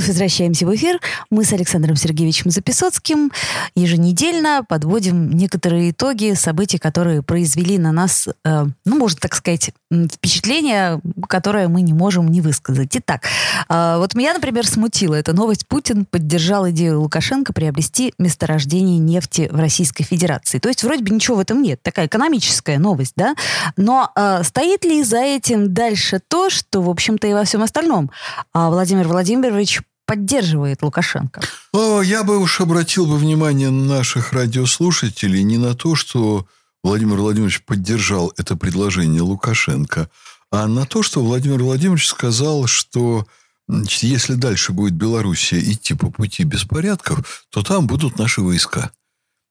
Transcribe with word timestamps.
Вновь 0.00 0.08
возвращаемся 0.08 0.66
в 0.66 0.74
эфир. 0.74 0.98
Мы 1.28 1.44
с 1.44 1.52
Александром 1.52 1.94
Сергеевичем 1.94 2.50
Записоцким 2.50 3.30
еженедельно 3.74 4.64
подводим 4.66 5.30
некоторые 5.30 5.90
итоги 5.90 6.32
событий, 6.32 6.78
которые 6.78 7.22
произвели 7.22 7.76
на 7.76 7.92
нас, 7.92 8.26
э, 8.26 8.64
ну, 8.86 8.98
можно 8.98 9.20
так 9.20 9.34
сказать, 9.34 9.72
впечатление, 9.90 11.02
которое 11.28 11.68
мы 11.68 11.82
не 11.82 11.92
можем 11.92 12.28
не 12.28 12.40
высказать. 12.40 12.96
Итак, 12.96 13.26
э, 13.68 13.96
вот 13.98 14.14
меня, 14.14 14.32
например, 14.32 14.66
смутила 14.66 15.16
эта 15.16 15.34
новость. 15.34 15.66
Путин 15.66 16.06
поддержал 16.06 16.70
идею 16.70 17.02
Лукашенко 17.02 17.52
приобрести 17.52 18.14
месторождение 18.16 18.96
нефти 18.96 19.50
в 19.52 19.56
Российской 19.56 20.04
Федерации. 20.04 20.60
То 20.60 20.70
есть 20.70 20.82
вроде 20.82 21.04
бы 21.04 21.10
ничего 21.10 21.36
в 21.36 21.40
этом 21.40 21.60
нет. 21.60 21.82
Такая 21.82 22.06
экономическая 22.06 22.78
новость, 22.78 23.12
да? 23.16 23.34
Но 23.76 24.10
э, 24.16 24.44
стоит 24.44 24.86
ли 24.86 25.04
за 25.04 25.18
этим 25.18 25.74
дальше 25.74 26.22
то, 26.26 26.48
что, 26.48 26.80
в 26.80 26.88
общем-то, 26.88 27.26
и 27.26 27.34
во 27.34 27.44
всем 27.44 27.62
остальном 27.62 28.10
а 28.54 28.70
Владимир 28.70 29.06
Владимирович 29.06 29.82
поддерживает 30.10 30.82
Лукашенко? 30.82 31.40
О, 31.72 32.02
я 32.02 32.24
бы 32.24 32.38
уж 32.38 32.60
обратил 32.60 33.06
бы 33.06 33.16
внимание 33.16 33.70
наших 33.70 34.32
радиослушателей 34.32 35.44
не 35.44 35.56
на 35.56 35.76
то, 35.76 35.94
что 35.94 36.48
Владимир 36.82 37.18
Владимирович 37.18 37.62
поддержал 37.62 38.32
это 38.36 38.56
предложение 38.56 39.22
Лукашенко, 39.22 40.10
а 40.50 40.66
на 40.66 40.84
то, 40.84 41.04
что 41.04 41.22
Владимир 41.22 41.62
Владимирович 41.62 42.08
сказал, 42.08 42.66
что 42.66 43.24
если 43.68 44.34
дальше 44.34 44.72
будет 44.72 44.94
Белоруссия 44.94 45.60
идти 45.60 45.94
по 45.94 46.10
пути 46.10 46.42
беспорядков, 46.42 47.46
то 47.50 47.62
там 47.62 47.86
будут 47.86 48.18
наши 48.18 48.40
войска. 48.40 48.90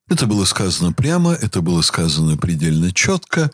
Это 0.09 0.25
было 0.25 0.43
сказано 0.45 0.91
прямо, 0.91 1.33
это 1.33 1.61
было 1.61 1.81
сказано 1.81 2.35
предельно 2.35 2.91
четко. 2.91 3.51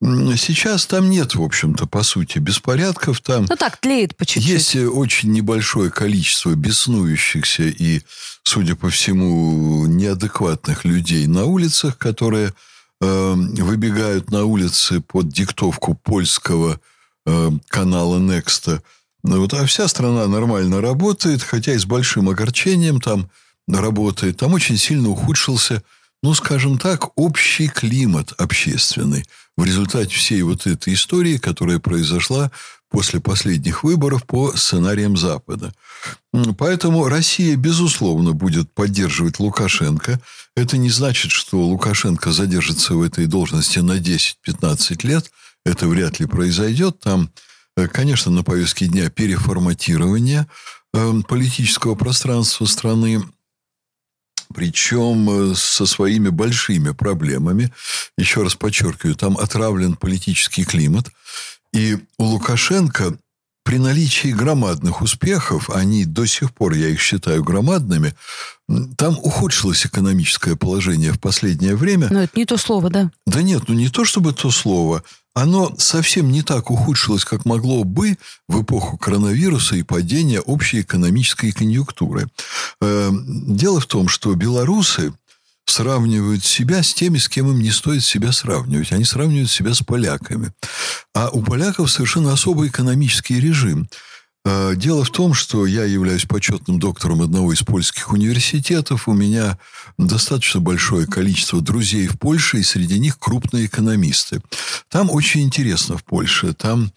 Сейчас 0.00 0.86
там 0.86 1.10
нет, 1.10 1.34
в 1.34 1.42
общем-то, 1.42 1.86
по 1.86 2.02
сути, 2.02 2.38
беспорядков. 2.38 3.20
Там 3.20 3.46
ну 3.48 3.56
так, 3.56 3.76
тлеет 3.76 4.16
по 4.16 4.24
чуть-чуть. 4.24 4.50
Есть 4.50 4.76
очень 4.76 5.32
небольшое 5.32 5.90
количество 5.90 6.54
беснующихся 6.54 7.64
и, 7.64 8.00
судя 8.42 8.74
по 8.74 8.88
всему, 8.88 9.84
неадекватных 9.86 10.86
людей 10.86 11.26
на 11.26 11.44
улицах, 11.44 11.98
которые 11.98 12.54
э, 13.02 13.34
выбегают 13.34 14.30
на 14.30 14.44
улицы 14.44 15.02
под 15.02 15.28
диктовку 15.28 15.92
польского 15.92 16.80
э, 17.26 17.50
канала 17.68 18.18
Некста. 18.18 18.82
Ну 19.24 19.40
вот, 19.42 19.52
а 19.52 19.66
вся 19.66 19.86
страна 19.88 20.26
нормально 20.26 20.80
работает, 20.80 21.42
хотя 21.42 21.74
и 21.74 21.78
с 21.78 21.84
большим 21.84 22.30
огорчением 22.30 22.98
там 22.98 23.28
работает. 23.66 24.38
Там 24.38 24.54
очень 24.54 24.78
сильно 24.78 25.10
ухудшился 25.10 25.82
ну, 26.22 26.34
скажем 26.34 26.78
так, 26.78 27.16
общий 27.16 27.68
климат 27.68 28.32
общественный 28.38 29.24
в 29.56 29.64
результате 29.64 30.14
всей 30.14 30.42
вот 30.42 30.66
этой 30.66 30.94
истории, 30.94 31.36
которая 31.36 31.78
произошла 31.78 32.50
после 32.90 33.20
последних 33.20 33.84
выборов 33.84 34.24
по 34.24 34.56
сценариям 34.56 35.16
Запада. 35.16 35.72
Поэтому 36.56 37.06
Россия, 37.08 37.56
безусловно, 37.56 38.32
будет 38.32 38.72
поддерживать 38.72 39.38
Лукашенко. 39.38 40.20
Это 40.56 40.76
не 40.76 40.90
значит, 40.90 41.30
что 41.30 41.60
Лукашенко 41.60 42.32
задержится 42.32 42.94
в 42.94 43.02
этой 43.02 43.26
должности 43.26 43.80
на 43.80 43.98
10-15 43.98 45.06
лет. 45.06 45.30
Это 45.64 45.86
вряд 45.86 46.18
ли 46.18 46.26
произойдет. 46.26 47.00
Там, 47.00 47.30
э, 47.76 47.88
конечно, 47.88 48.30
на 48.30 48.42
повестке 48.42 48.86
дня 48.86 49.10
переформатирование 49.10 50.46
э, 50.94 51.12
политического 51.28 51.94
пространства 51.94 52.64
страны 52.64 53.22
причем 54.54 55.28
э, 55.30 55.54
со 55.54 55.86
своими 55.86 56.28
большими 56.28 56.92
проблемами. 56.92 57.72
Еще 58.16 58.42
раз 58.42 58.54
подчеркиваю, 58.54 59.14
там 59.14 59.36
отравлен 59.36 59.96
политический 59.96 60.64
климат. 60.64 61.06
И 61.72 61.98
у 62.16 62.24
Лукашенко 62.24 63.18
при 63.68 63.76
наличии 63.76 64.28
громадных 64.28 65.02
успехов, 65.02 65.68
они 65.68 66.06
до 66.06 66.24
сих 66.24 66.54
пор, 66.54 66.72
я 66.72 66.88
их 66.88 67.02
считаю 67.02 67.44
громадными, 67.44 68.14
там 68.96 69.18
ухудшилось 69.18 69.84
экономическое 69.84 70.56
положение 70.56 71.12
в 71.12 71.20
последнее 71.20 71.76
время. 71.76 72.08
Но 72.10 72.22
это 72.22 72.32
не 72.34 72.46
то 72.46 72.56
слово, 72.56 72.88
да? 72.88 73.10
Да 73.26 73.42
нет, 73.42 73.64
ну 73.68 73.74
не 73.74 73.90
то 73.90 74.06
чтобы 74.06 74.32
то 74.32 74.50
слово 74.50 75.02
оно 75.34 75.74
совсем 75.76 76.32
не 76.32 76.42
так 76.42 76.70
ухудшилось, 76.70 77.24
как 77.26 77.44
могло 77.44 77.84
бы 77.84 78.16
в 78.48 78.62
эпоху 78.62 78.96
коронавируса 78.96 79.76
и 79.76 79.82
падения 79.82 80.40
общей 80.40 80.80
экономической 80.80 81.52
конъюнктуры. 81.52 82.26
Эм, 82.80 83.54
дело 83.54 83.80
в 83.80 83.86
том, 83.86 84.08
что 84.08 84.34
белорусы 84.34 85.12
сравнивают 85.70 86.44
себя 86.44 86.82
с 86.82 86.94
теми, 86.94 87.18
с 87.18 87.28
кем 87.28 87.50
им 87.50 87.60
не 87.60 87.70
стоит 87.70 88.04
себя 88.04 88.32
сравнивать. 88.32 88.92
Они 88.92 89.04
сравнивают 89.04 89.50
себя 89.50 89.74
с 89.74 89.80
поляками. 89.80 90.52
А 91.14 91.28
у 91.30 91.42
поляков 91.42 91.90
совершенно 91.90 92.32
особый 92.32 92.68
экономический 92.68 93.40
режим– 93.40 93.88
Э, 94.44 94.74
дело 94.74 95.04
в 95.04 95.10
том, 95.10 95.34
что 95.34 95.66
я 95.66 95.84
являюсь 95.84 96.24
почетным 96.24 96.78
доктором 96.78 97.20
одного 97.20 97.52
из 97.52 97.62
польских 97.62 98.12
университетов. 98.12 99.06
У 99.06 99.12
меня 99.12 99.58
достаточно 99.98 100.60
большое 100.60 101.06
количество 101.06 101.60
друзей 101.60 102.06
в 102.06 102.18
Польше, 102.18 102.58
и 102.58 102.62
среди 102.62 102.98
них 102.98 103.18
крупные 103.18 103.66
экономисты. 103.66 104.40
Там 104.88 105.10
очень 105.10 105.42
интересно 105.42 105.98
в 105.98 106.04
Польше. 106.04 106.54
Там 106.54 106.92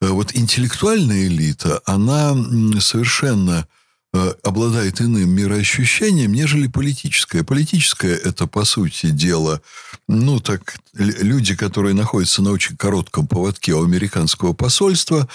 э, 0.00 0.08
вот 0.08 0.34
интеллектуальная 0.34 1.26
элита, 1.26 1.80
она 1.84 2.34
совершенно 2.80 3.68
обладает 4.42 5.00
иным 5.00 5.30
мироощущением, 5.30 6.32
нежели 6.32 6.66
политическое. 6.66 7.44
Политическое– 7.44 8.14
это, 8.24 8.46
по 8.46 8.64
сути 8.64 9.10
дела, 9.10 9.60
ну, 10.08 10.40
так, 10.40 10.76
люди, 10.94 11.54
которые 11.54 11.94
находятся 11.94 12.42
на 12.42 12.50
очень 12.50 12.76
коротком 12.76 13.26
поводке 13.26 13.72
у 13.74 13.84
американского 13.84 14.52
посольства, 14.52 15.28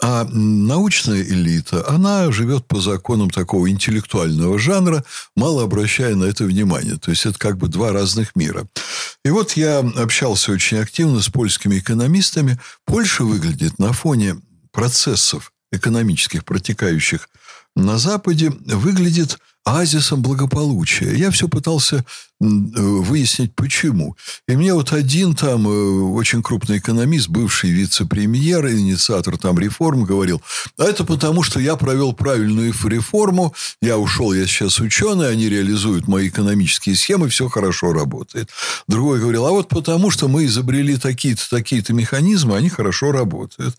а 0.00 0.24
научная 0.24 1.22
элита, 1.22 1.88
она 1.88 2.30
живет 2.32 2.66
по 2.66 2.80
законам 2.80 3.30
такого 3.30 3.70
интеллектуального 3.70 4.58
жанра, 4.58 5.04
мало 5.34 5.64
обращая 5.64 6.14
на 6.14 6.24
это 6.24 6.44
внимание. 6.44 6.96
То 6.96 7.10
есть, 7.10 7.26
это 7.26 7.38
как 7.38 7.58
бы 7.58 7.68
два 7.68 7.92
разных 7.92 8.36
мира. 8.36 8.66
И 9.24 9.30
вот 9.30 9.52
я 9.52 9.80
общался 9.80 10.52
очень 10.52 10.78
активно 10.78 11.20
с 11.20 11.28
польскими 11.28 11.78
экономистами. 11.78 12.58
Польша 12.84 13.24
выглядит 13.24 13.78
на 13.78 13.92
фоне 13.92 14.36
процессов 14.72 15.52
экономических, 15.72 16.44
протекающих 16.44 17.28
на 17.74 17.98
Западе 17.98 18.50
выглядит 18.50 19.38
оазисом 19.64 20.22
благополучия. 20.22 21.14
Я 21.14 21.30
все 21.30 21.48
пытался 21.48 22.04
выяснить, 22.38 23.54
почему. 23.54 24.16
И 24.46 24.56
мне 24.56 24.74
вот 24.74 24.92
один 24.92 25.34
там 25.34 25.66
э, 25.66 25.70
очень 25.70 26.42
крупный 26.42 26.78
экономист, 26.78 27.28
бывший 27.28 27.70
вице-премьер, 27.70 28.68
инициатор 28.68 29.38
там 29.38 29.58
реформ, 29.58 30.04
говорил, 30.04 30.42
а 30.78 30.84
это 30.84 31.04
потому, 31.04 31.42
что 31.42 31.60
я 31.60 31.76
провел 31.76 32.12
правильную 32.12 32.74
реформу, 32.84 33.54
я 33.80 33.96
ушел, 33.96 34.34
я 34.34 34.46
сейчас 34.46 34.80
ученый, 34.80 35.30
они 35.30 35.48
реализуют 35.48 36.08
мои 36.08 36.28
экономические 36.28 36.94
схемы, 36.94 37.30
все 37.30 37.48
хорошо 37.48 37.94
работает. 37.94 38.50
Другой 38.86 39.18
говорил, 39.18 39.46
а 39.46 39.50
вот 39.50 39.68
потому, 39.68 40.10
что 40.10 40.28
мы 40.28 40.44
изобрели 40.44 40.96
такие-то, 40.98 41.48
такие-то 41.48 41.94
механизмы, 41.94 42.56
они 42.56 42.68
хорошо 42.68 43.12
работают. 43.12 43.76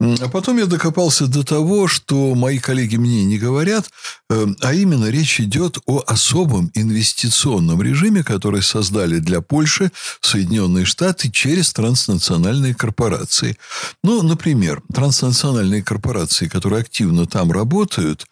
А 0.00 0.28
потом 0.28 0.56
я 0.56 0.64
докопался 0.66 1.26
до 1.26 1.44
того, 1.44 1.88
что 1.88 2.34
мои 2.34 2.58
коллеги 2.58 2.96
мне 2.96 3.24
не 3.26 3.38
говорят, 3.38 3.90
э, 4.30 4.46
а 4.60 4.72
именно 4.72 5.10
речь 5.10 5.40
идет 5.40 5.78
о 5.84 6.02
особом 6.06 6.70
инвестиционном 6.74 7.82
режиме, 7.82 7.97
режиме, 7.98 8.22
который 8.22 8.62
создали 8.62 9.18
для 9.18 9.40
Польши 9.40 9.90
Соединенные 10.20 10.84
Штаты 10.84 11.30
через 11.30 11.72
транснациональные 11.72 12.74
корпорации. 12.74 13.56
Ну, 14.04 14.22
например, 14.22 14.82
транснациональные 14.92 15.82
корпорации, 15.82 16.48
которые 16.48 16.80
активно 16.80 17.26
там 17.26 17.50
работают, 17.50 18.26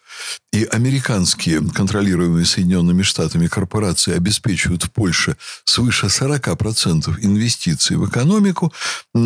и 0.53 0.63
американские, 0.63 1.61
контролируемые 1.61 2.45
Соединенными 2.45 3.03
Штатами 3.03 3.47
корпорации 3.47 4.15
обеспечивают 4.15 4.83
в 4.83 4.91
Польше 4.91 5.35
свыше 5.65 6.07
40% 6.07 7.17
инвестиций 7.21 7.97
в 7.97 8.07
экономику, 8.07 8.73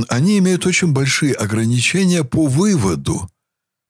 они 0.10 0.40
имеют 0.40 0.66
очень 0.66 0.92
большие 0.92 1.34
ограничения 1.34 2.24
по 2.24 2.48
выводу. 2.48 3.30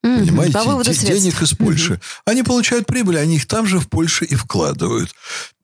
Понимаете, 0.02 0.58
денег 0.94 1.42
из 1.42 1.54
Польши. 1.54 2.02
Они 2.25 2.44
получают 2.44 2.88
прибыль, 2.88 3.20
они 3.20 3.36
их 3.36 3.46
там 3.48 3.68
же 3.68 3.80
в 3.80 3.88
Польше 3.88 4.25
и 4.25 4.36
вкладывают. 4.36 5.14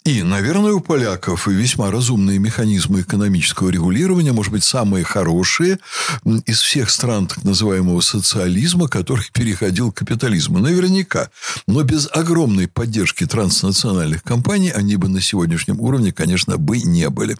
И, 0.07 0.23
наверное, 0.23 0.71
у 0.71 0.79
поляков 0.79 1.47
весьма 1.47 1.91
разумные 1.91 2.39
механизмы 2.39 3.01
экономического 3.01 3.67
регулирования, 3.67 4.31
может 4.31 4.53
быть, 4.53 4.63
самые 4.63 5.03
хорошие 5.03 5.79
из 6.45 6.61
всех 6.61 6.91
стран 6.91 7.27
так 7.27 7.43
называемого 7.43 7.99
социализма, 7.99 8.87
который 8.87 9.25
переходил 9.33 9.91
к 9.91 9.97
капитализму. 9.97 10.59
Наверняка. 10.59 11.29
Но 11.67 11.83
без 11.83 12.07
огромной 12.09 12.69
поддержки 12.69 13.25
транснациональных 13.25 14.23
компаний 14.23 14.71
они 14.71 14.95
бы 14.95 15.09
на 15.09 15.19
сегодняшнем 15.19 15.81
уровне, 15.81 16.13
конечно, 16.13 16.55
бы 16.55 16.79
не 16.79 17.09
были. 17.09 17.35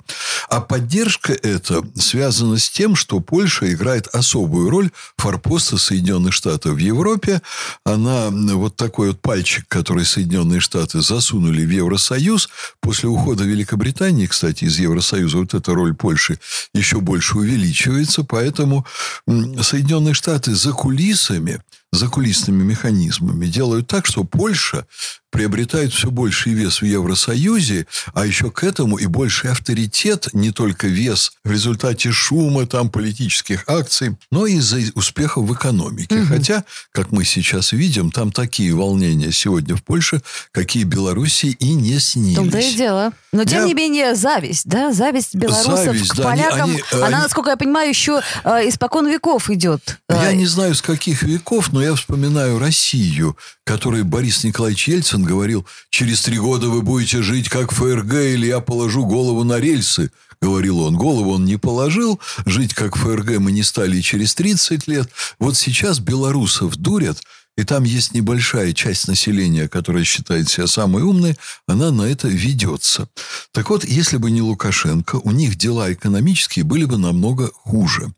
А 0.49 0.59
поддержка 0.59 1.31
эта 1.31 1.85
связана 1.95 2.57
с 2.57 2.69
тем, 2.69 2.95
что 2.95 3.21
Польша 3.21 3.71
играет 3.71 4.07
особую 4.07 4.69
роль 4.69 4.91
форпоста 5.15 5.77
Соединенных 5.77 6.33
Штатов 6.33 6.73
в 6.73 6.79
Европе. 6.79 7.41
Она 7.85 8.29
вот 8.29 8.75
такой 8.75 9.11
вот 9.11 9.21
пальчик, 9.21 9.65
который 9.69 10.03
Соединенные 10.03 10.59
Штаты 10.59 10.99
засунули 10.99 11.65
в 11.65 11.69
Евросоюз, 11.69 12.49
После 12.79 13.09
ухода 13.09 13.43
Великобритании, 13.43 14.25
кстати, 14.25 14.65
из 14.65 14.79
Евросоюза, 14.79 15.37
вот 15.37 15.53
эта 15.53 15.73
роль 15.73 15.93
Польши 15.93 16.39
еще 16.73 16.99
больше 16.99 17.37
увеличивается. 17.37 18.23
Поэтому 18.23 18.85
Соединенные 19.27 20.13
Штаты 20.13 20.55
за 20.55 20.71
кулисами 20.71 21.61
закулисными 21.91 22.63
механизмами 22.63 23.45
делают 23.45 23.87
так, 23.87 24.05
что 24.05 24.23
Польша 24.23 24.85
приобретает 25.29 25.93
все 25.93 26.09
больший 26.09 26.53
вес 26.53 26.81
в 26.81 26.85
Евросоюзе, 26.85 27.85
а 28.13 28.25
еще 28.25 28.49
к 28.49 28.63
этому 28.63 28.97
и 28.97 29.05
больший 29.05 29.51
авторитет, 29.51 30.29
не 30.33 30.51
только 30.51 30.87
вес 30.87 31.33
в 31.43 31.51
результате 31.51 32.11
шума, 32.11 32.65
там, 32.65 32.89
политических 32.89 33.63
акций, 33.67 34.15
но 34.31 34.45
и 34.45 34.55
из-за 34.55 34.79
успехов 34.95 35.45
в 35.45 35.53
экономике. 35.53 36.15
Угу. 36.15 36.27
Хотя, 36.27 36.63
как 36.91 37.11
мы 37.11 37.25
сейчас 37.25 37.71
видим, 37.73 38.09
там 38.09 38.31
такие 38.31 38.73
волнения 38.73 39.31
сегодня 39.31 39.75
в 39.75 39.83
Польше, 39.83 40.21
какие 40.51 40.83
Белоруссии 40.83 41.51
и 41.59 41.73
не 41.73 41.99
снились. 41.99 42.37
Том-то 42.37 42.59
и 42.59 42.73
дело. 42.73 43.13
Но, 43.33 43.43
тем 43.43 43.61
я... 43.61 43.67
не 43.67 43.73
менее, 43.73 44.15
зависть, 44.15 44.65
да, 44.65 44.93
зависть 44.93 45.35
белорусов 45.35 45.85
зависть, 45.85 46.11
к 46.11 46.15
да, 46.15 46.23
полякам, 46.23 46.69
они, 46.71 46.83
она, 46.93 47.05
они... 47.05 47.15
насколько 47.17 47.49
я 47.51 47.57
понимаю, 47.57 47.89
еще 47.89 48.21
э, 48.43 48.69
испокон 48.69 49.07
веков 49.07 49.49
идет. 49.49 49.99
Я 50.09 50.31
не 50.33 50.45
знаю, 50.45 50.73
с 50.73 50.81
каких 50.81 51.21
веков, 51.23 51.73
но 51.77 51.83
я 51.83 51.93
вспоминаю 51.93 52.57
Россию, 52.57 53.37
которой 53.63 54.01
Борис 54.01 54.43
Николаевич 54.43 54.87
Ельцин 54.87 55.21
говорил, 55.21 55.63
через 55.91 56.23
три 56.23 56.39
года 56.39 56.69
вы 56.69 56.81
будете 56.81 57.21
жить 57.21 57.49
как 57.49 57.71
ФРГ, 57.71 58.13
или 58.15 58.47
я 58.47 58.61
положу 58.61 59.05
голову 59.05 59.43
на 59.43 59.59
рельсы, 59.59 60.09
говорил 60.41 60.79
он. 60.79 60.95
Голову 60.95 61.33
он 61.33 61.45
не 61.45 61.57
положил, 61.57 62.19
жить 62.47 62.73
как 62.73 62.95
ФРГ 62.95 63.37
мы 63.37 63.51
не 63.51 63.61
стали 63.61 64.01
через 64.01 64.33
30 64.33 64.87
лет. 64.87 65.07
Вот 65.37 65.55
сейчас 65.55 65.99
белорусов 65.99 66.77
дурят, 66.77 67.21
и 67.55 67.63
там 67.63 67.83
есть 67.83 68.15
небольшая 68.15 68.73
часть 68.73 69.07
населения, 69.07 69.69
которая 69.69 70.03
считает 70.03 70.49
себя 70.49 70.65
самой 70.65 71.03
умной, 71.03 71.37
она 71.67 71.91
на 71.91 72.09
это 72.09 72.27
ведется. 72.27 73.07
Так 73.51 73.69
вот, 73.69 73.85
если 73.85 74.17
бы 74.17 74.31
не 74.31 74.41
Лукашенко, 74.41 75.17
у 75.17 75.29
них 75.29 75.57
дела 75.57 75.93
экономические 75.93 76.65
были 76.65 76.85
бы 76.85 76.97
намного 76.97 77.51
хуже. 77.53 78.11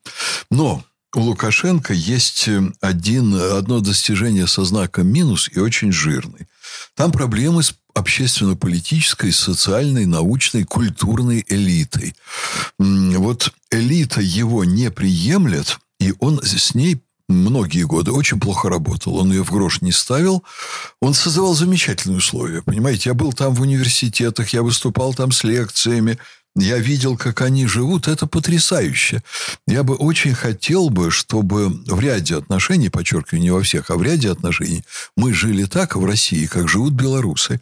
Но 0.50 0.82
у 1.16 1.22
Лукашенко 1.22 1.94
есть 1.94 2.48
э, 2.48 2.62
один, 2.82 3.34
одно 3.34 3.80
достижение 3.80 4.48
со 4.48 4.64
знаком 4.64 5.08
минус 5.08 5.50
и 5.54 5.60
очень 5.60 5.92
жирный. 5.92 6.48
Там 6.96 7.12
проблемы 7.12 7.64
с 7.64 7.74
общественно-политической, 7.94 9.32
социальной, 9.32 10.06
научной, 10.06 10.64
культурной 10.64 11.44
элитой. 11.48 12.16
Вот 12.78 13.54
элита 13.72 14.22
его 14.22 14.64
не 14.64 14.92
приемлет, 14.92 15.80
и 16.00 16.14
он 16.20 16.42
с 16.44 16.76
ней 16.76 17.02
многие 17.30 17.84
годы 17.84 18.12
очень 18.12 18.40
плохо 18.40 18.70
работал. 18.70 19.18
Он 19.18 19.32
ее 19.32 19.44
в 19.44 19.52
грош 19.52 19.82
не 19.82 19.92
ставил. 19.92 20.44
Он 21.02 21.14
создавал 21.14 21.54
замечательные 21.54 22.18
условия. 22.18 22.62
Понимаете, 22.62 23.10
я 23.10 23.14
был 23.14 23.32
там 23.32 23.54
в 23.54 23.62
университетах, 23.62 24.50
я 24.50 24.64
выступал 24.64 25.14
там 25.14 25.32
с 25.32 25.44
лекциями. 25.44 26.18
Я 26.56 26.78
видел, 26.80 27.16
как 27.16 27.42
они 27.42 27.68
живут, 27.68 28.08
это 28.08 28.26
потрясающе. 28.26 29.24
Я 29.68 29.84
бы 29.84 29.96
очень 29.96 30.34
хотел 30.34 30.90
бы, 30.90 31.12
чтобы 31.12 31.70
в 31.70 32.00
ряде 32.00 32.36
отношений, 32.36 32.90
подчеркиваю, 32.90 33.42
не 33.42 33.52
во 33.52 33.62
всех, 33.62 33.92
а 33.92 33.96
в 33.96 34.04
ряде 34.04 34.32
отношений, 34.32 34.84
мы 35.16 35.34
жили 35.34 35.66
так 35.66 35.96
в 35.96 36.04
России, 36.04 36.48
как 36.48 36.68
живут 36.68 36.94
белорусы. 36.94 37.62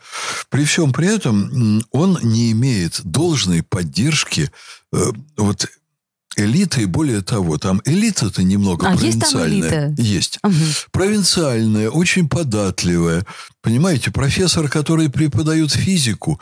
При 0.49 0.63
всем 0.63 0.93
при 0.93 1.13
этом 1.13 1.83
он 1.91 2.17
не 2.23 2.51
имеет 2.53 3.01
должной 3.03 3.61
поддержки 3.61 4.49
э, 4.93 5.11
вот 5.35 5.67
элита, 6.37 6.79
и 6.81 6.85
более 6.85 7.21
того, 7.21 7.57
там 7.57 7.81
элита-то 7.85 8.43
немного 8.43 8.87
а 8.87 8.95
провинциальная. 8.95 9.47
Есть 9.49 9.69
там 9.71 9.89
элита? 9.89 10.01
Есть. 10.01 10.39
Угу. 10.43 10.53
Провинциальная, 10.91 11.89
очень 11.89 12.29
податливая. 12.29 13.25
Понимаете, 13.67 14.11
профессор, 14.11 14.69
который 14.69 15.09
преподает 15.09 15.71
физику, 15.71 16.39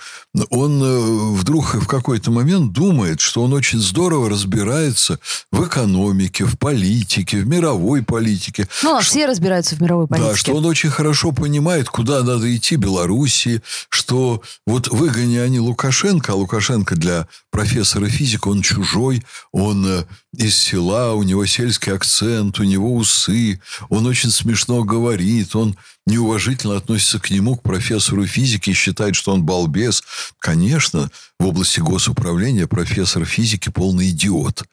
он 0.52 0.84
э, 0.84 1.36
вдруг 1.40 1.74
в 1.74 1.88
какой-то 1.88 2.30
момент 2.30 2.72
думает, 2.72 3.20
что 3.20 3.42
он 3.42 3.54
очень 3.54 3.80
здорово 3.80 4.30
разбирается 4.30 5.18
в 5.52 5.66
экономике, 5.66 6.46
в 6.46 6.60
политике, 6.60 7.38
в 7.38 7.48
мировой 7.48 8.04
политике. 8.04 8.68
Ну, 8.84 8.98
а 8.98 9.02
что, 9.02 9.10
все 9.10 9.26
разбираются 9.26 9.76
в 9.76 9.82
мировой 9.82 10.08
политике. 10.08 10.30
Да, 10.30 10.38
что 10.38 10.54
он 10.54 10.66
очень 10.66 10.92
хорошо 10.92 11.32
понимает, 11.32 11.90
куда 11.90 12.22
надо 12.22 12.56
идти 12.56 12.76
Белоруссии, 12.76 13.62
что 13.90 14.44
вот 14.68 14.90
выгони 14.90 15.38
они 15.38 15.60
Лукашенко, 15.60 16.34
а 16.34 16.36
Лукашенко 16.36 16.96
для 16.96 17.28
профессора 17.50 18.08
физика, 18.08 18.50
он 18.50 18.62
чужой, 18.62 19.24
он 19.52 19.85
э, 19.88 20.06
из 20.38 20.56
села, 20.58 21.14
у 21.14 21.24
него 21.24 21.46
сельский 21.46 21.94
акцент, 21.94 22.60
у 22.60 22.64
него 22.64 22.96
усы, 22.96 23.60
он 23.90 24.06
очень 24.06 24.32
смешно 24.32 24.84
говорит, 24.84 25.56
он 25.56 25.78
неуважительно 26.06 26.78
относится 26.78 27.20
к 27.20 27.30
нему, 27.32 27.56
к 27.56 27.64
профессору 27.64 28.26
физики, 28.26 28.74
считает, 28.74 29.16
что 29.16 29.34
он 29.34 29.44
балбес. 29.44 30.04
Конечно, 30.40 31.10
в 31.40 31.46
области 31.46 31.80
госуправления 31.80 32.68
профессор 32.68 33.26
физики 33.26 33.70
полный 33.70 34.10
идиот. 34.10 34.64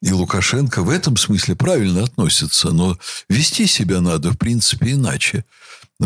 И 0.00 0.12
Лукашенко 0.12 0.82
в 0.82 0.90
этом 0.90 1.16
смысле 1.16 1.56
правильно 1.56 2.04
относится, 2.04 2.70
но 2.70 2.98
вести 3.28 3.66
себя 3.66 4.00
надо, 4.00 4.30
в 4.30 4.38
принципе, 4.38 4.92
иначе. 4.92 5.44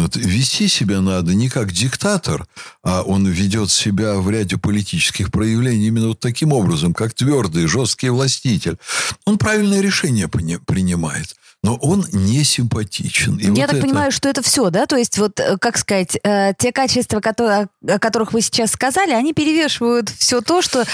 Вот 0.02 0.16
вести 0.16 0.68
себя 0.68 1.00
надо 1.00 1.34
не 1.34 1.48
как 1.48 1.72
диктатор, 1.72 2.46
а 2.82 3.02
он 3.02 3.26
ведет 3.26 3.70
себя 3.70 4.16
в 4.16 4.30
ряде 4.30 4.58
политических 4.58 5.30
проявлений 5.30 5.88
именно 5.88 6.08
вот 6.08 6.20
таким 6.20 6.52
образом, 6.52 6.92
как 6.92 7.14
твердый, 7.14 7.66
жесткий 7.66 8.10
властитель. 8.10 8.76
Он 9.24 9.38
правильное 9.38 9.80
решение 9.80 10.28
принимает 10.28 11.34
но 11.66 11.74
он 11.76 12.06
не 12.12 12.44
симпатичен. 12.44 13.38
И 13.38 13.44
Я 13.44 13.50
вот 13.50 13.56
так 13.56 13.72
это... 13.72 13.80
понимаю, 13.80 14.12
что 14.12 14.28
это 14.28 14.40
все, 14.40 14.70
да? 14.70 14.86
То 14.86 14.96
есть, 14.96 15.18
вот, 15.18 15.40
э, 15.40 15.56
как 15.58 15.78
сказать, 15.78 16.16
э, 16.22 16.52
те 16.56 16.70
качества, 16.70 17.20
которые, 17.20 17.66
о 17.88 17.98
которых 17.98 18.32
вы 18.32 18.40
сейчас 18.40 18.70
сказали, 18.70 19.10
они 19.10 19.32
перевешивают 19.32 20.08
все 20.08 20.40
то, 20.42 20.62
что 20.62 20.84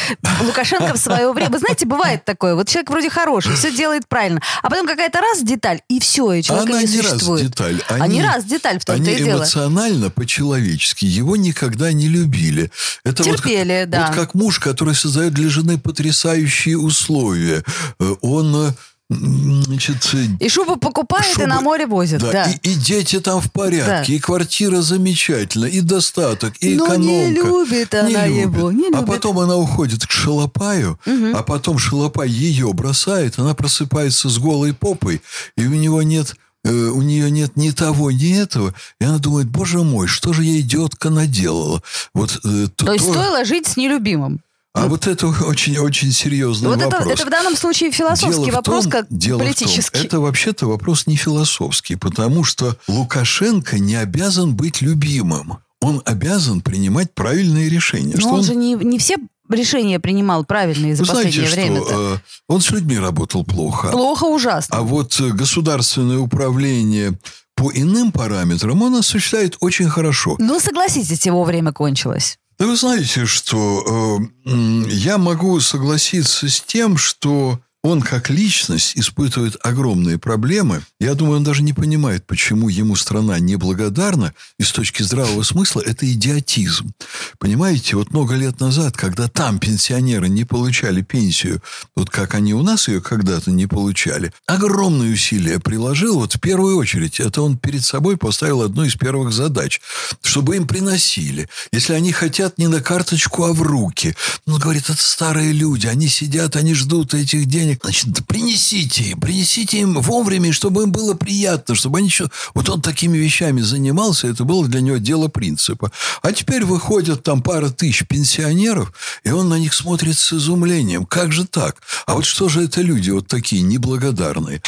Лукашенко 0.40 0.94
в 0.94 0.96
свое 0.96 1.30
время... 1.32 1.50
Вы 1.50 1.58
знаете, 1.58 1.84
бывает 1.84 2.24
такое. 2.24 2.54
Вот 2.54 2.68
человек 2.68 2.88
вроде 2.88 3.10
хороший, 3.10 3.54
все 3.54 3.70
делает 3.70 4.08
правильно. 4.08 4.40
А 4.62 4.70
потом 4.70 4.86
какая-то 4.86 5.20
раз 5.20 5.42
деталь, 5.42 5.82
и 5.88 6.00
все, 6.00 6.32
и 6.32 6.42
человека 6.42 6.72
Она 6.72 6.82
не, 6.82 6.88
не 6.88 7.02
существует. 7.02 7.42
Раз 7.42 7.50
деталь. 7.50 7.82
Они, 7.88 8.02
а 8.02 8.06
не 8.06 8.22
раз 8.22 8.44
деталь 8.44 8.80
том-то 8.96 9.10
и 9.10 9.24
дело. 9.24 9.38
эмоционально, 9.38 10.10
по-человечески 10.10 11.04
его 11.04 11.36
никогда 11.36 11.92
не 11.92 12.08
любили. 12.08 12.70
Это 13.04 13.22
Терпели, 13.22 13.82
вот, 13.82 13.90
да. 13.90 14.06
Вот 14.06 14.16
как 14.16 14.34
муж, 14.34 14.58
который 14.58 14.94
создает 14.94 15.34
для 15.34 15.48
жены 15.48 15.78
потрясающие 15.78 16.78
условия. 16.78 17.64
Э, 17.98 18.14
он 18.20 18.74
Значит, 19.18 20.14
и 20.40 20.48
шубу 20.48 20.76
покупает, 20.76 21.26
шубы, 21.26 21.42
и 21.44 21.46
на 21.46 21.60
море 21.60 21.86
возит. 21.86 22.20
Да, 22.20 22.32
да. 22.32 22.50
И, 22.50 22.70
и 22.70 22.74
дети 22.74 23.20
там 23.20 23.40
в 23.40 23.50
порядке, 23.52 24.12
да. 24.12 24.14
и 24.14 24.18
квартира 24.18 24.80
замечательная, 24.80 25.68
и 25.68 25.80
достаток, 25.80 26.54
и 26.60 26.74
Но 26.74 26.86
экономка. 26.86 27.02
не 27.02 27.30
любит 27.30 27.94
она 27.94 28.08
не 28.08 28.42
любит. 28.42 28.56
его. 28.56 28.72
Не 28.72 28.84
любит. 28.84 28.96
А 28.96 29.02
потом 29.02 29.38
она 29.38 29.56
уходит 29.56 30.06
к 30.06 30.10
Шалопаю, 30.10 30.98
угу. 31.04 31.36
а 31.36 31.42
потом 31.42 31.78
Шалопай 31.78 32.28
ее 32.28 32.72
бросает, 32.72 33.38
она 33.38 33.54
просыпается 33.54 34.28
с 34.28 34.38
голой 34.38 34.72
попой, 34.72 35.20
и 35.56 35.66
у 35.66 35.72
него 35.72 36.02
нет 36.02 36.30
э, 36.32 36.34
у 36.70 37.02
нее 37.02 37.30
нет 37.30 37.56
ни 37.56 37.70
того, 37.70 38.10
ни 38.10 38.38
этого, 38.38 38.74
и 39.00 39.04
она 39.04 39.18
думает, 39.18 39.48
боже 39.48 39.82
мой, 39.82 40.06
что 40.06 40.32
же 40.32 40.44
я 40.44 40.60
идиотка 40.60 41.10
наделала? 41.10 41.82
Вот, 42.14 42.38
э, 42.44 42.68
то, 42.74 42.86
то 42.86 42.92
есть 42.92 43.06
то... 43.06 43.12
стоило 43.12 43.44
жить 43.44 43.66
с 43.66 43.76
нелюбимым? 43.76 44.40
А 44.74 44.86
вот 44.86 45.06
это 45.06 45.26
очень-очень 45.26 46.12
серьезный 46.12 46.68
вот 46.68 46.82
вопрос. 46.82 47.02
Это, 47.02 47.12
это 47.12 47.26
в 47.26 47.30
данном 47.30 47.56
случае 47.56 47.90
философский 47.90 48.46
дело 48.46 48.56
вопрос, 48.56 48.84
том, 48.84 48.92
как 48.92 49.06
дело 49.10 49.38
политический. 49.38 49.98
том, 49.98 50.06
это 50.06 50.20
вообще-то 50.20 50.66
вопрос 50.66 51.06
не 51.06 51.16
философский, 51.16 51.96
потому 51.96 52.42
что 52.42 52.76
Лукашенко 52.88 53.78
не 53.78 53.96
обязан 53.96 54.54
быть 54.54 54.80
любимым. 54.80 55.58
Он 55.82 56.00
обязан 56.04 56.62
принимать 56.62 57.12
правильные 57.12 57.68
решения. 57.68 58.14
Но 58.16 58.28
он, 58.28 58.34
он 58.36 58.44
же 58.44 58.54
не, 58.54 58.74
не 58.74 58.98
все 58.98 59.16
решения 59.54 60.00
принимал 60.00 60.44
правильные 60.44 60.94
за 60.94 61.02
Вы 61.04 61.08
последнее 61.08 61.48
знаете, 61.48 61.70
время. 61.70 61.84
Что, 61.84 62.14
э, 62.14 62.18
он 62.48 62.60
с 62.60 62.70
людьми 62.70 62.98
работал 62.98 63.44
плохо. 63.44 63.88
Плохо, 63.88 64.24
ужасно. 64.24 64.76
А 64.76 64.82
вот 64.82 65.18
э, 65.20 65.28
государственное 65.30 66.18
управление 66.18 67.18
по 67.54 67.70
иным 67.72 68.12
параметрам 68.12 68.80
он 68.82 68.96
осуществляет 68.96 69.56
очень 69.60 69.88
хорошо. 69.88 70.36
Ну, 70.38 70.58
согласитесь, 70.60 71.26
его 71.26 71.44
время 71.44 71.72
кончилось. 71.72 72.38
Да 72.58 72.66
вы 72.66 72.76
знаете, 72.76 73.26
что 73.26 74.20
э, 74.44 74.50
я 74.88 75.18
могу 75.18 75.58
согласиться 75.60 76.48
с 76.48 76.60
тем, 76.60 76.96
что 76.96 77.58
он 77.82 78.00
как 78.00 78.30
личность 78.30 78.92
испытывает 78.96 79.56
огромные 79.62 80.18
проблемы. 80.18 80.82
Я 81.00 81.14
думаю, 81.14 81.38
он 81.38 81.44
даже 81.44 81.62
не 81.62 81.72
понимает, 81.72 82.26
почему 82.26 82.68
ему 82.68 82.94
страна 82.94 83.38
неблагодарна. 83.38 84.32
И 84.58 84.62
с 84.62 84.70
точки 84.72 85.02
здравого 85.02 85.42
смысла 85.42 85.82
это 85.84 86.10
идиотизм. 86.10 86.92
Понимаете, 87.38 87.96
вот 87.96 88.10
много 88.10 88.34
лет 88.34 88.60
назад, 88.60 88.96
когда 88.96 89.28
там 89.28 89.58
пенсионеры 89.58 90.28
не 90.28 90.44
получали 90.44 91.02
пенсию, 91.02 91.60
вот 91.96 92.08
как 92.08 92.34
они 92.34 92.54
у 92.54 92.62
нас 92.62 92.88
ее 92.88 93.00
когда-то 93.00 93.50
не 93.50 93.66
получали, 93.66 94.32
огромные 94.46 95.12
усилия 95.12 95.58
приложил. 95.58 96.20
Вот 96.20 96.34
в 96.34 96.40
первую 96.40 96.76
очередь, 96.76 97.18
это 97.18 97.42
он 97.42 97.58
перед 97.58 97.84
собой 97.84 98.16
поставил 98.16 98.62
одну 98.62 98.84
из 98.84 98.94
первых 98.94 99.32
задач, 99.32 99.80
чтобы 100.22 100.56
им 100.56 100.66
приносили. 100.66 101.48
Если 101.72 101.94
они 101.94 102.12
хотят 102.12 102.58
не 102.58 102.68
на 102.68 102.80
карточку, 102.80 103.44
а 103.44 103.52
в 103.52 103.62
руки. 103.62 104.14
Он 104.46 104.58
говорит, 104.58 104.84
это 104.84 105.02
старые 105.02 105.52
люди, 105.52 105.86
они 105.86 106.08
сидят, 106.08 106.56
они 106.56 106.74
ждут 106.74 107.14
этих 107.14 107.46
денег. 107.46 107.71
Значит, 107.82 108.26
принесите 108.26 109.16
принесите 109.16 109.78
им 109.78 109.94
вовремя, 109.94 110.52
чтобы 110.52 110.82
им 110.82 110.92
было 110.92 111.14
приятно, 111.14 111.74
чтобы 111.74 111.98
они 111.98 112.08
еще... 112.08 112.28
Вот 112.54 112.68
он 112.68 112.82
такими 112.82 113.16
вещами 113.16 113.60
занимался, 113.60 114.28
это 114.28 114.44
было 114.44 114.66
для 114.66 114.80
него 114.80 114.96
дело 114.96 115.28
принципа. 115.28 115.92
А 116.22 116.32
теперь 116.32 116.64
выходят 116.64 117.22
там 117.22 117.42
пара 117.42 117.70
тысяч 117.70 118.06
пенсионеров, 118.06 118.92
и 119.24 119.30
он 119.30 119.48
на 119.48 119.58
них 119.58 119.74
смотрит 119.74 120.18
с 120.18 120.32
изумлением. 120.32 121.06
Как 121.06 121.32
же 121.32 121.46
так? 121.46 121.76
А 122.06 122.14
вот 122.14 122.24
что 122.24 122.48
же 122.48 122.64
это 122.64 122.80
люди 122.82 123.10
вот 123.10 123.28
такие 123.28 123.62
неблагодарные? 123.62 124.60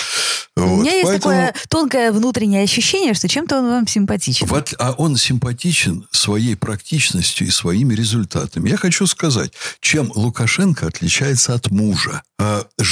Вот. 0.56 0.70
У 0.70 0.76
меня 0.82 0.92
есть 0.92 1.06
Поэтому... 1.06 1.34
такое 1.34 1.54
тонкое 1.68 2.12
внутреннее 2.12 2.62
ощущение, 2.62 3.14
что 3.14 3.28
чем-то 3.28 3.58
он 3.58 3.66
вам 3.66 3.88
симпатичен. 3.88 4.46
Вот, 4.46 4.73
а 4.78 4.92
он 4.92 5.16
симпатичен 5.16 6.06
своей 6.12 6.54
практичностью 6.54 7.49
и 7.49 7.50
своими 7.50 7.94
результатами. 7.94 8.70
Я 8.70 8.76
хочу 8.76 9.06
сказать, 9.06 9.52
чем 9.80 10.12
Лукашенко 10.14 10.87
отличается 10.87 11.54
от 11.54 11.70
мужа. 11.70 12.23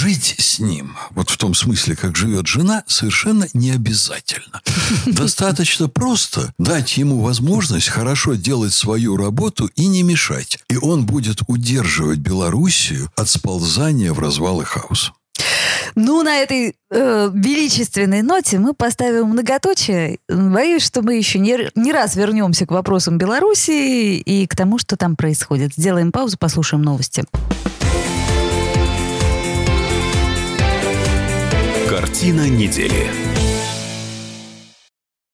Жить 0.02 0.34
с 0.36 0.58
ним, 0.58 0.96
вот 1.10 1.30
в 1.30 1.36
том 1.36 1.54
смысле, 1.54 1.94
как 1.94 2.16
живет 2.16 2.48
жена, 2.48 2.82
совершенно 2.88 3.46
не 3.54 3.70
обязательно. 3.70 4.60
Достаточно 5.06 5.88
просто 5.88 6.52
дать 6.58 6.96
ему 6.96 7.20
возможность 7.20 7.86
хорошо 7.86 8.34
делать 8.34 8.72
свою 8.72 9.16
работу 9.16 9.70
и 9.76 9.86
не 9.86 10.02
мешать. 10.02 10.58
И 10.68 10.76
он 10.76 11.06
будет 11.06 11.42
удерживать 11.46 12.18
Белоруссию 12.18 13.12
от 13.16 13.28
сползания 13.28 14.12
в 14.12 14.18
развал 14.18 14.60
и 14.62 14.64
хаос. 14.64 15.12
Ну, 15.94 16.24
на 16.24 16.38
этой 16.38 16.74
э, 16.90 17.30
величественной 17.32 18.22
ноте 18.22 18.58
мы 18.58 18.74
поставим 18.74 19.28
многоточие. 19.28 20.18
Боюсь, 20.28 20.84
что 20.84 21.02
мы 21.02 21.14
еще 21.14 21.38
не, 21.38 21.70
не 21.76 21.92
раз 21.92 22.16
вернемся 22.16 22.66
к 22.66 22.72
вопросам 22.72 23.18
Беларуси 23.18 24.16
и 24.18 24.48
к 24.48 24.56
тому, 24.56 24.78
что 24.78 24.96
там 24.96 25.14
происходит. 25.14 25.74
Сделаем 25.76 26.10
паузу, 26.10 26.38
послушаем 26.38 26.82
новости. 26.82 27.22
Картина 32.02 32.48
недели. 32.48 33.41